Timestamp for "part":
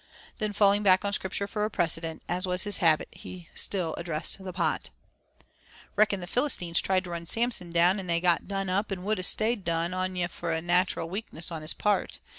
11.75-12.19